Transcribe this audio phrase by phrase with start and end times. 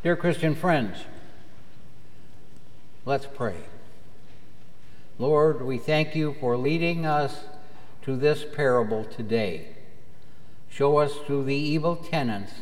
[0.00, 0.96] Dear Christian friends,
[3.04, 3.56] let's pray.
[5.18, 7.40] Lord, we thank you for leading us
[8.02, 9.74] to this parable today.
[10.70, 12.52] Show us through the evil tenants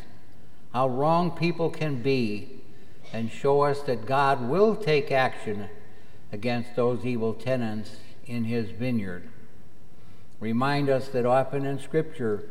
[0.72, 2.62] how wrong people can be,
[3.12, 5.68] and show us that God will take action
[6.32, 7.96] against those evil tenants
[8.26, 9.28] in his vineyard.
[10.40, 12.44] Remind us that often in Scripture,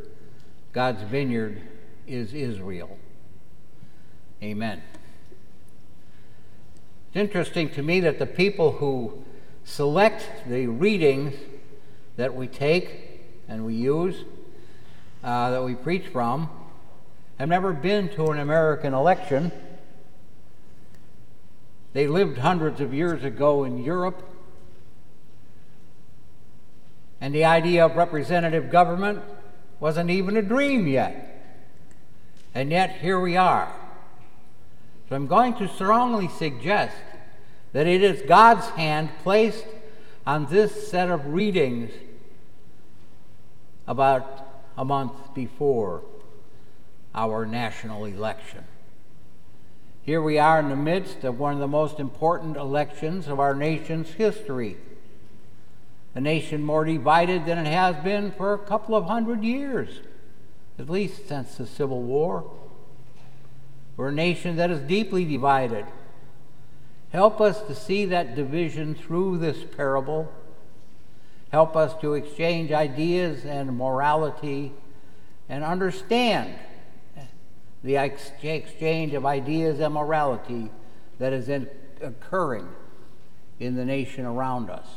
[0.74, 1.60] God's vineyard
[2.06, 3.00] is Israel.
[4.44, 4.82] Amen.
[7.08, 9.24] It's interesting to me that the people who
[9.64, 11.34] select the readings
[12.18, 14.24] that we take and we use,
[15.24, 16.50] uh, that we preach from,
[17.40, 19.52] have never been to an American election.
[21.94, 24.22] They lived hundreds of years ago in Europe.
[27.22, 29.22] And the idea of representative government
[29.80, 31.32] wasn't even a dream yet.
[32.54, 33.74] And yet, here we are.
[35.08, 36.98] So I'm going to strongly suggest
[37.74, 39.66] that it is God's hand placed
[40.26, 41.92] on this set of readings
[43.88, 46.02] about a month before
[47.14, 48.64] our national election.
[50.02, 53.54] Here we are in the midst of one of the most important elections of our
[53.54, 54.78] nation's history.
[56.16, 60.00] A nation more divided than it has been for a couple of hundred years,
[60.80, 62.50] at least since the Civil War.
[63.98, 65.86] We're a nation that is deeply divided.
[67.10, 70.32] Help us to see that division through this parable.
[71.50, 74.74] Help us to exchange ideas and morality
[75.48, 76.56] and understand
[77.84, 80.72] the exchange of ideas and morality
[81.20, 81.70] that is in,
[82.02, 82.68] occurring
[83.60, 84.88] in the nation around us.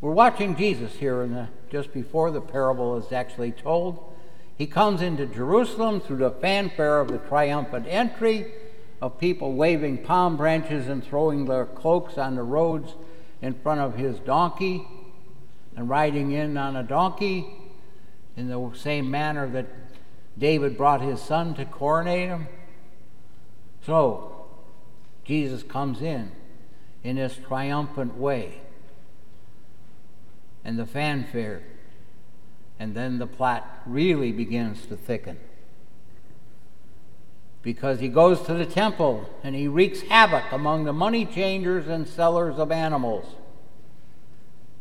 [0.00, 4.15] We're watching Jesus here the, just before the parable is actually told.
[4.56, 8.46] He comes into Jerusalem through the fanfare of the triumphant entry
[9.02, 12.94] of people waving palm branches and throwing their cloaks on the roads
[13.42, 14.86] in front of his donkey
[15.76, 17.46] and riding in on a donkey
[18.36, 19.66] in the same manner that
[20.38, 22.48] David brought his son to coronate him.
[23.84, 24.46] So,
[25.24, 26.32] Jesus comes in
[27.04, 28.60] in this triumphant way.
[30.64, 31.62] And the fanfare
[32.78, 35.38] and then the plot really begins to thicken.
[37.62, 42.06] Because he goes to the temple and he wreaks havoc among the money changers and
[42.06, 43.26] sellers of animals.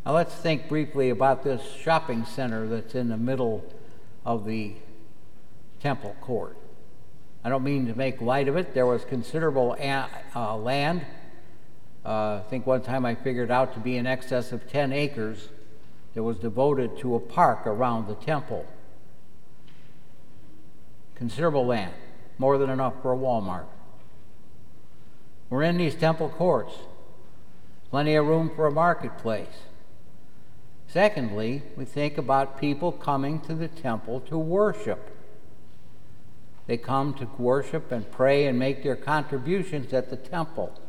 [0.05, 3.65] Now let's think briefly about this shopping center that's in the middle
[4.23, 4.73] of the
[5.79, 6.57] temple court.
[7.43, 8.73] I don't mean to make light of it.
[8.73, 11.05] There was considerable a- uh, land.
[12.05, 15.49] Uh, I think one time I figured out to be in excess of 10 acres
[16.15, 18.65] that was devoted to a park around the temple.
[21.13, 21.93] Considerable land,
[22.37, 23.65] more than enough for a Walmart.
[25.49, 26.73] We're in these temple courts,
[27.89, 29.63] plenty of room for a marketplace.
[30.87, 35.11] Secondly, we think about people coming to the temple to worship.
[36.67, 40.79] They come to worship and pray and make their contributions at the temple.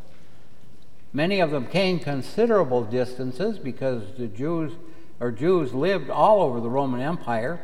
[1.13, 4.73] Many of them came considerable distances because the Jews
[5.21, 7.61] or Jews lived all over the Roman Empire.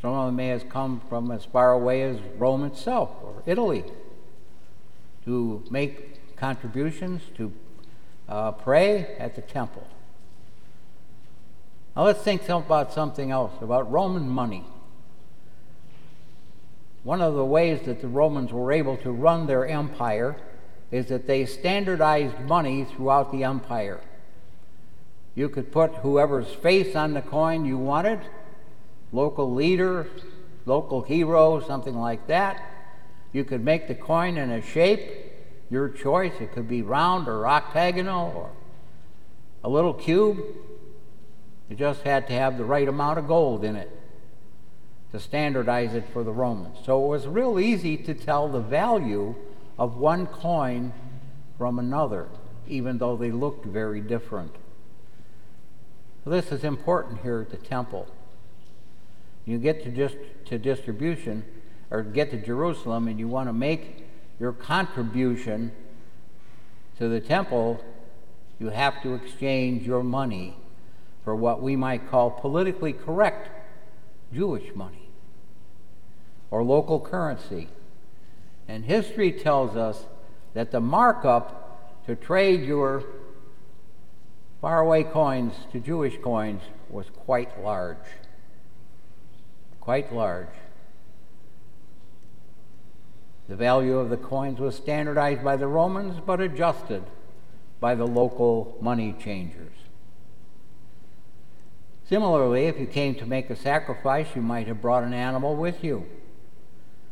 [0.00, 3.84] Some of them may have come from as far away as Rome itself or Italy
[5.24, 7.52] to make contributions, to
[8.28, 9.86] uh, pray at the temple.
[11.94, 14.64] Now let's think about something else, about Roman money.
[17.02, 20.36] One of the ways that the Romans were able to run their empire
[20.90, 24.00] is that they standardized money throughout the empire.
[25.34, 28.20] You could put whoever's face on the coin you wanted,
[29.12, 30.06] local leader,
[30.66, 32.62] local hero, something like that.
[33.32, 35.00] You could make the coin in a shape,
[35.70, 36.34] your choice.
[36.40, 38.50] It could be round or octagonal or
[39.62, 40.38] a little cube.
[41.68, 43.96] You just had to have the right amount of gold in it
[45.12, 46.78] to standardize it for the Romans.
[46.84, 49.34] So it was real easy to tell the value
[49.78, 50.92] of one coin
[51.56, 52.28] from another,
[52.68, 54.54] even though they looked very different.
[56.26, 58.06] This is important here at the temple.
[59.46, 61.44] You get to just to distribution
[61.90, 64.06] or get to Jerusalem and you want to make
[64.38, 65.72] your contribution
[66.98, 67.82] to the temple,
[68.58, 70.56] you have to exchange your money
[71.24, 73.48] for what we might call politically correct
[74.32, 75.08] Jewish money
[76.50, 77.68] or local currency.
[78.68, 80.04] And history tells us
[80.54, 83.04] that the markup to trade your
[84.60, 87.96] faraway coins to Jewish coins was quite large.
[89.80, 90.48] Quite large.
[93.48, 97.02] The value of the coins was standardized by the Romans but adjusted
[97.80, 99.72] by the local money changers.
[102.08, 105.82] Similarly, if you came to make a sacrifice, you might have brought an animal with
[105.82, 106.06] you.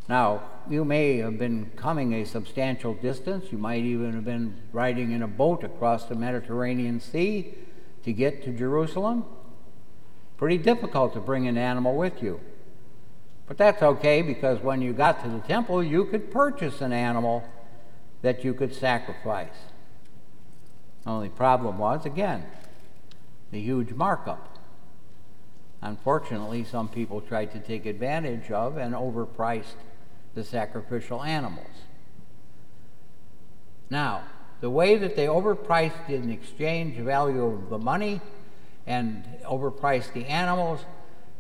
[0.08, 3.50] Now, you may have been coming a substantial distance.
[3.50, 7.54] You might even have been riding in a boat across the Mediterranean Sea
[8.04, 9.24] to get to Jerusalem.
[10.36, 12.40] Pretty difficult to bring an animal with you.
[13.46, 17.42] But that's okay because when you got to the temple, you could purchase an animal
[18.22, 19.56] that you could sacrifice.
[21.06, 22.44] Only problem was, again,
[23.50, 24.58] the huge markup.
[25.80, 29.76] Unfortunately, some people tried to take advantage of and overpriced
[30.34, 31.66] the sacrificial animals.
[33.90, 34.22] Now,
[34.60, 38.20] the way that they overpriced in exchange value of the money
[38.86, 40.84] and overpriced the animals,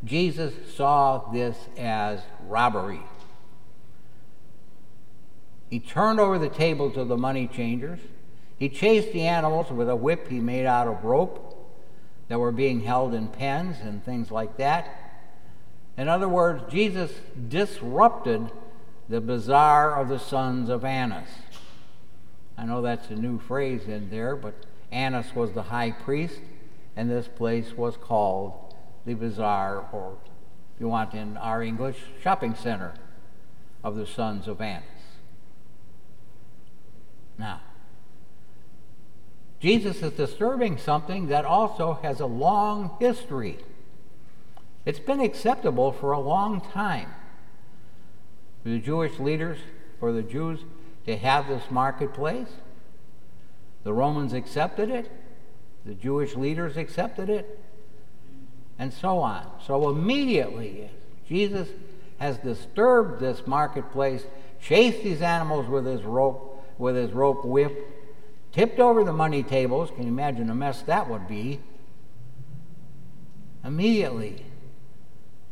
[0.04, 3.00] Jesus saw this as robbery.
[5.68, 7.98] He turned over the tables of the money changers.
[8.58, 11.54] He chased the animals with a whip he made out of rope
[12.28, 14.88] that were being held in pens and things like that.
[15.96, 17.10] In other words, Jesus
[17.48, 18.50] disrupted
[19.08, 21.28] the bazaar of the sons of Annas.
[22.56, 24.54] I know that's a new phrase in there, but
[24.90, 26.40] Annas was the high priest,
[26.96, 28.74] and this place was called
[29.06, 30.18] the bazaar, or
[30.74, 32.94] if you want in our English, shopping center
[33.82, 34.84] of the sons of Annas.
[37.38, 37.60] Now,
[39.60, 43.58] Jesus is disturbing something that also has a long history.
[44.84, 47.08] It's been acceptable for a long time
[48.68, 49.56] for the Jewish leaders,
[49.98, 50.60] for the Jews
[51.06, 52.48] to have this marketplace.
[53.82, 55.10] The Romans accepted it,
[55.86, 57.58] the Jewish leaders accepted it,
[58.78, 59.46] and so on.
[59.66, 60.90] So immediately,
[61.26, 61.66] Jesus
[62.18, 64.26] has disturbed this marketplace,
[64.60, 67.72] chased these animals with his rope, with his rope whip,
[68.52, 69.90] tipped over the money tables.
[69.92, 71.60] Can you imagine the mess that would be?
[73.64, 74.44] Immediately,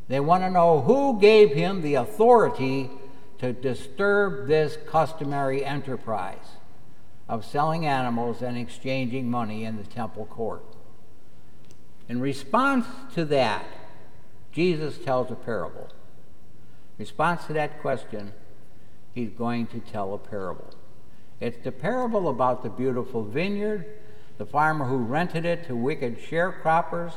[0.06, 2.90] they want to know who gave him the authority
[3.38, 6.56] to disturb this customary enterprise
[7.28, 10.64] of selling animals and exchanging money in the temple court.
[12.08, 13.66] In response to that,
[14.52, 15.88] Jesus tells a parable.
[16.98, 18.32] In response to that question,
[19.12, 20.72] he's going to tell a parable.
[21.40, 23.84] It's the parable about the beautiful vineyard,
[24.38, 27.12] the farmer who rented it to wicked sharecroppers.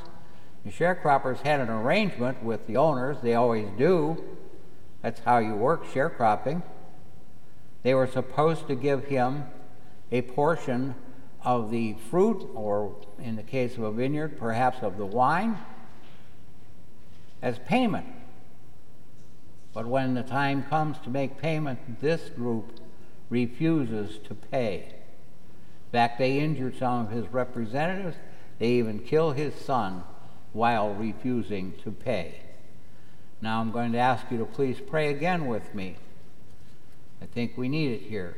[0.66, 4.22] The sharecroppers had an arrangement with the owners, they always do.
[5.02, 6.62] That's how you work sharecropping.
[7.84, 9.46] They were supposed to give him
[10.12, 10.96] a portion
[11.44, 15.58] of the fruit, or in the case of a vineyard, perhaps of the wine,
[17.42, 18.08] as payment.
[19.74, 22.80] But when the time comes to make payment, this group
[23.30, 24.86] refuses to pay.
[24.88, 28.18] In fact, they injured some of his representatives.
[28.58, 30.04] They even kill his son
[30.52, 32.42] while refusing to pay.
[33.42, 35.96] Now I'm going to ask you to please pray again with me.
[37.22, 38.38] I think we need it here.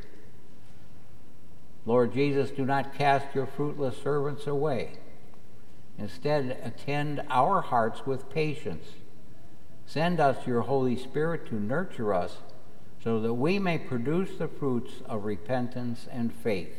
[1.84, 4.92] Lord Jesus, do not cast your fruitless servants away.
[5.98, 8.86] Instead, attend our hearts with patience.
[9.86, 12.38] Send us your Holy Spirit to nurture us
[13.02, 16.74] so that we may produce the fruits of repentance and faith.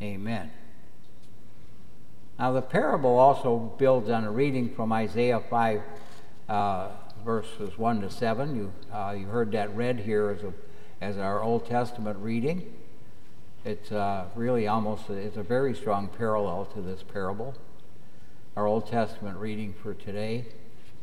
[0.00, 0.50] Amen.
[2.38, 5.82] Now, the parable also builds on a reading from Isaiah 5,
[6.48, 6.88] uh,
[7.26, 8.54] verses 1 to 7.
[8.54, 10.52] You, uh, you heard that read here as, a,
[11.00, 12.72] as our Old Testament reading.
[13.64, 17.56] It's uh, really almost, it's a very strong parallel to this parable.
[18.54, 20.44] Our Old Testament reading for today.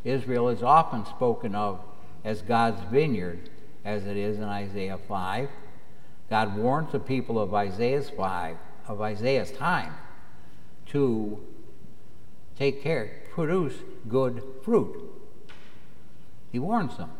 [0.05, 1.81] Israel is often spoken of
[2.23, 3.49] as God's vineyard
[3.83, 5.49] as it is in Isaiah 5.
[6.29, 8.55] God warns the people of Isaiah's 5,
[8.87, 9.93] of Isaiah's time,
[10.85, 11.45] to
[12.57, 13.73] take care, produce
[14.07, 15.12] good fruit.
[16.53, 17.12] He warns them.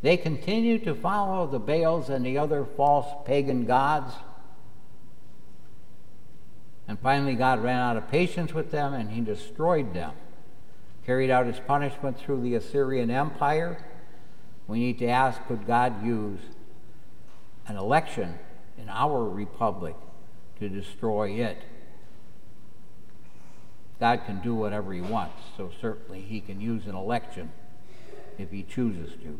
[0.00, 4.14] They continue to follow the Baals and the other false pagan gods.
[6.88, 10.12] And finally, God ran out of patience with them and he destroyed them,
[11.04, 13.84] carried out his punishment through the Assyrian Empire
[14.66, 16.40] we need to ask could God use
[17.66, 18.38] an election
[18.78, 19.96] in our republic
[20.58, 21.58] to destroy it?
[24.00, 27.52] God can do whatever he wants, so certainly he can use an election
[28.38, 29.38] if he chooses to.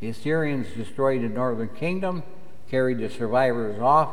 [0.00, 2.22] The Assyrians destroyed the northern kingdom,
[2.70, 4.10] carried the survivors off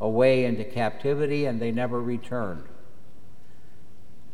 [0.00, 2.64] away into captivity, and they never returned.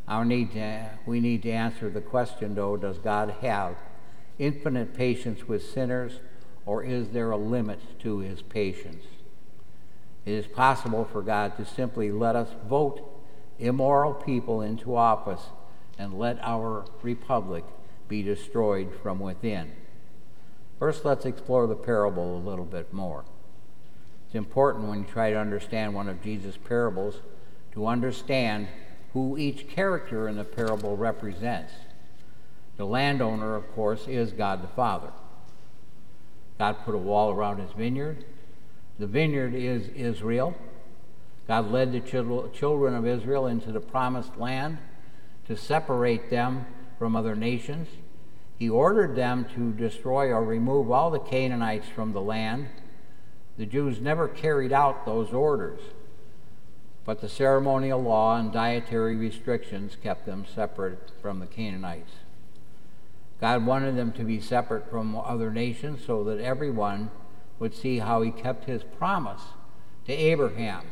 [0.07, 3.77] Our need to, we need to answer the question, though, does God have
[4.39, 6.21] infinite patience with sinners,
[6.67, 9.05] or is there a limit to his patience?
[10.25, 13.11] It is possible for God to simply let us vote
[13.59, 15.47] immoral people into office
[15.99, 17.65] and let our republic
[18.09, 19.73] be destroyed from within.
[20.79, 23.25] First, let's explore the parable a little bit more.
[24.27, 27.21] It's important when you try to understand one of Jesus' parables
[27.73, 28.69] to understand
[29.13, 31.73] who each character in the parable represents.
[32.77, 35.13] The landowner, of course, is God the Father.
[36.59, 38.25] God put a wall around his vineyard.
[38.99, 40.55] The vineyard is Israel.
[41.47, 44.79] God led the children of Israel into the promised land
[45.47, 46.67] to separate them
[46.99, 47.89] from other nations.
[48.59, 52.69] He ordered them to destroy or remove all the Canaanites from the land.
[53.57, 55.81] The Jews never carried out those orders,
[57.05, 62.13] but the ceremonial law and dietary restrictions kept them separate from the Canaanites.
[63.41, 67.11] God wanted them to be separate from other nations so that everyone
[67.59, 69.43] would see how he kept his promise
[70.07, 70.87] to Abraham.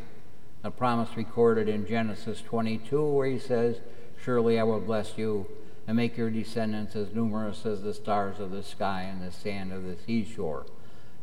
[0.65, 3.81] A promise recorded in Genesis 22, where he says,
[4.23, 5.47] Surely I will bless you
[5.87, 9.73] and make your descendants as numerous as the stars of the sky and the sand
[9.73, 10.67] of the seashore,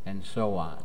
[0.04, 0.82] and so on.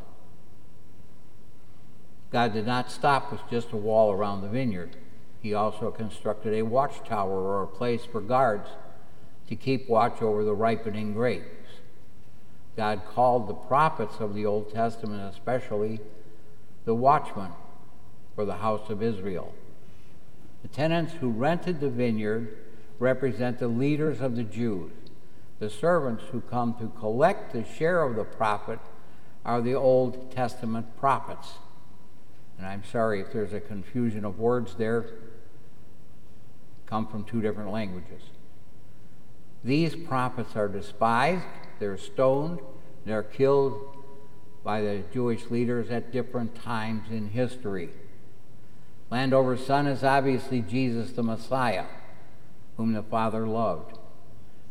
[2.30, 4.96] God did not stop with just a wall around the vineyard.
[5.40, 8.68] He also constructed a watchtower or a place for guards
[9.48, 11.46] to keep watch over the ripening grapes.
[12.76, 16.00] God called the prophets of the Old Testament, especially,
[16.84, 17.52] the watchmen
[18.34, 19.54] for the house of Israel.
[20.62, 22.58] The tenants who rented the vineyard
[22.98, 24.92] represent the leaders of the Jews.
[25.58, 28.78] The servants who come to collect the share of the profit
[29.44, 31.54] are the Old Testament prophets.
[32.58, 35.06] And I'm sorry if there's a confusion of words there,
[36.86, 38.22] come from two different languages.
[39.64, 41.44] These prophets are despised,
[41.78, 42.60] they're stoned,
[43.04, 43.96] they're killed
[44.62, 47.90] by the Jewish leaders at different times in history.
[49.10, 51.84] Landover's son is obviously Jesus the Messiah,
[52.76, 53.98] whom the Father loved.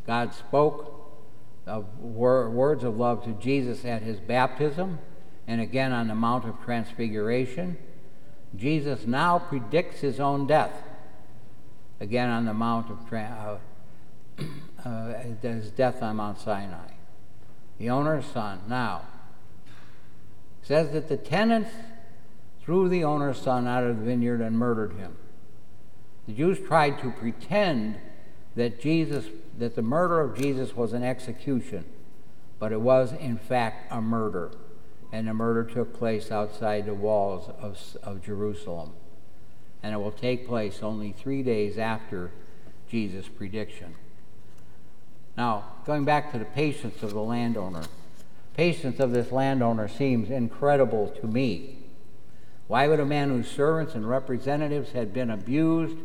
[0.05, 0.91] God spoke
[1.65, 4.99] of wor- words of love to Jesus at his baptism
[5.47, 7.77] and again on the Mount of Transfiguration.
[8.55, 10.83] Jesus now predicts his own death,
[11.99, 13.61] again on the Mount of Transfiguration.
[14.85, 16.91] uh, uh, his death on Mount Sinai.
[17.77, 19.01] The owner's son now
[20.61, 21.71] says that the tenants
[22.61, 25.15] threw the owner's son out of the vineyard and murdered him.
[26.27, 27.97] The Jews tried to pretend
[28.55, 29.25] that Jesus
[29.57, 31.85] that the murder of Jesus was an execution,
[32.59, 34.51] but it was in fact a murder.
[35.11, 38.91] And the murder took place outside the walls of, of Jerusalem.
[39.81, 42.31] And it will take place only three days after
[42.89, 43.95] Jesus' prediction.
[45.37, 47.83] Now, going back to the patience of the landowner,
[48.57, 51.77] patience of this landowner seems incredible to me.
[52.67, 55.97] Why would a man whose servants and representatives had been abused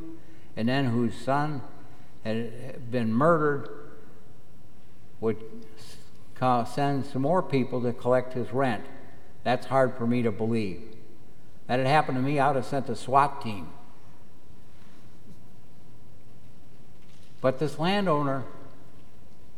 [0.57, 1.63] and then whose son
[2.25, 3.69] had been murdered
[5.21, 5.39] would
[6.67, 8.85] send some more people to collect his rent?
[9.45, 10.83] That's hard for me to believe.
[11.67, 13.69] That had happened to me, I would have sent a SWAT team.
[17.41, 18.45] But this landowner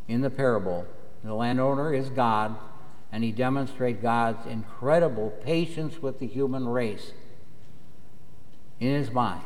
[0.08, 0.87] in the parable.
[1.25, 2.56] The landowner is God,
[3.11, 7.12] and he demonstrates God's incredible patience with the human race
[8.80, 9.42] in his mind.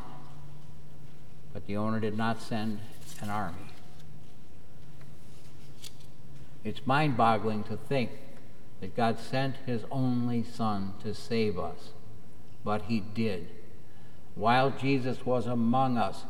[1.57, 2.81] But the owner did not send
[3.23, 3.57] an army.
[6.65, 8.11] It's mind boggling to think
[8.83, 11.93] that God sent his only Son to save us,
[12.63, 13.49] but he did.
[14.35, 16.25] While Jesus was among us,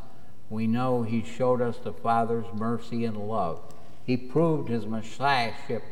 [0.49, 3.59] we know he showed us the Father's mercy and love
[4.05, 5.83] he proved his messiahship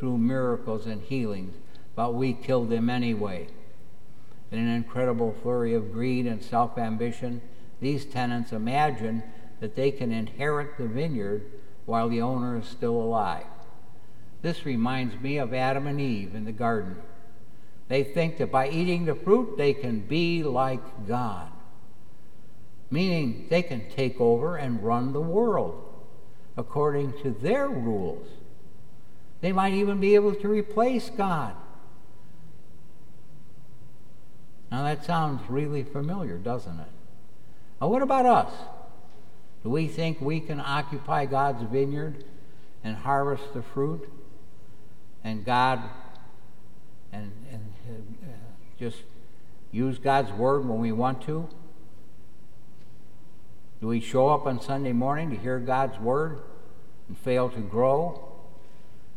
[0.00, 1.54] through miracles and healings,
[1.94, 3.46] but we killed him anyway.
[4.50, 7.40] In an incredible flurry of greed and self ambition,
[7.80, 9.22] these tenants imagine
[9.60, 11.44] that they can inherit the vineyard
[11.86, 13.46] while the owner is still alive.
[14.42, 16.96] This reminds me of Adam and Eve in the garden.
[17.88, 21.50] They think that by eating the fruit, they can be like God,
[22.90, 25.84] meaning they can take over and run the world
[26.56, 28.28] according to their rules.
[29.40, 31.54] They might even be able to replace God.
[34.70, 36.99] Now that sounds really familiar, doesn't it?
[37.80, 38.52] Now, what about us?
[39.62, 42.24] Do we think we can occupy God's vineyard
[42.84, 44.08] and harvest the fruit?
[45.24, 45.80] And God,
[47.12, 47.72] and, and
[48.22, 48.32] uh,
[48.78, 48.98] just
[49.70, 51.48] use God's word when we want to?
[53.80, 56.40] Do we show up on Sunday morning to hear God's word
[57.08, 58.26] and fail to grow?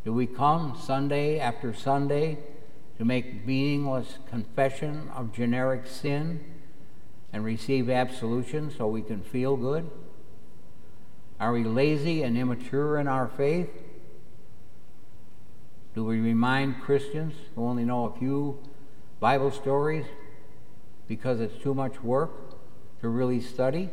[0.05, 2.37] Do we come Sunday after Sunday
[2.97, 6.52] to make meaningless confession of generic sin
[7.33, 9.89] and receive absolution so we can feel good?
[11.39, 13.69] Are we lazy and immature in our faith?
[15.95, 18.59] Do we remind Christians who only know a few
[19.19, 20.05] Bible stories
[21.07, 22.31] because it's too much work
[23.01, 23.89] to really study?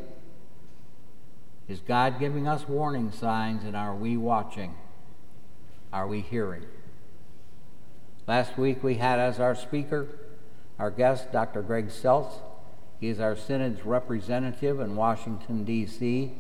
[1.67, 4.75] Is God giving us warning signs and are we watching?
[5.93, 6.65] Are we hearing?
[8.27, 10.07] Last week we had as our speaker
[10.81, 11.61] our guest, Dr.
[11.61, 12.33] Greg Seltz.
[13.00, 16.33] He is our Synod's representative in Washington, D.C.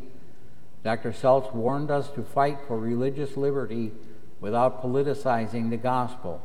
[0.84, 1.12] Dr.
[1.12, 3.92] Seltz warned us to fight for religious liberty
[4.40, 6.42] without politicizing the gospel.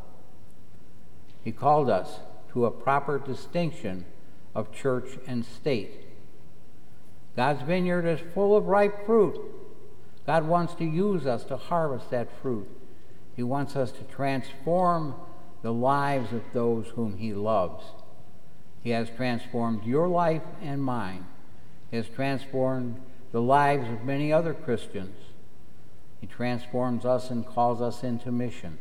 [1.44, 2.20] He called us
[2.54, 4.06] to a proper distinction
[4.54, 5.92] of church and state.
[7.36, 9.38] God's vineyard is full of ripe fruit.
[10.26, 12.68] God wants to use us to harvest that fruit.
[13.36, 15.16] He wants us to transform
[15.62, 17.84] the lives of those whom He loves.
[18.86, 21.26] He has transformed your life and mine.
[21.90, 23.02] He has transformed
[23.32, 25.18] the lives of many other Christians.
[26.22, 28.78] He transforms us and calls us into mission.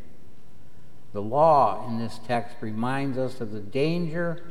[1.14, 4.44] The law in this text reminds us of the danger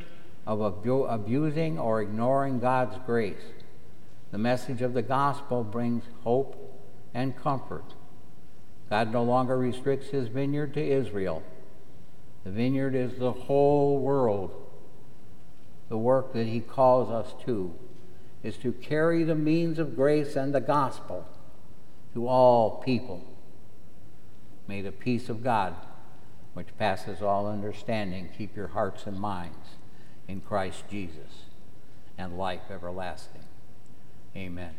[0.44, 3.52] of abu- abusing or ignoring God's grace.
[4.32, 6.82] The message of the gospel brings hope
[7.14, 7.94] and comfort.
[8.90, 11.44] God no longer restricts his vineyard to Israel.
[12.42, 14.63] The vineyard is the whole world.
[15.88, 17.74] The work that he calls us to
[18.42, 21.26] is to carry the means of grace and the gospel
[22.12, 23.22] to all people.
[24.66, 25.74] May the peace of God,
[26.54, 29.76] which passes all understanding, keep your hearts and minds
[30.28, 31.46] in Christ Jesus
[32.16, 33.44] and life everlasting.
[34.36, 34.74] Amen.